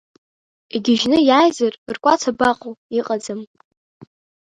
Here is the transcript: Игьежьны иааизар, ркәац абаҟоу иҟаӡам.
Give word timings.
Игьежьны 0.75 1.17
иааизар, 1.27 1.73
ркәац 1.95 2.21
абаҟоу 2.29 2.73
иҟаӡам. 2.99 3.41